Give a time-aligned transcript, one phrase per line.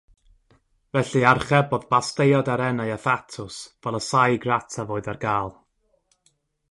[0.95, 5.51] Felly archebodd basteiod arennau a thatws fel y saig rataf oedd ar gael.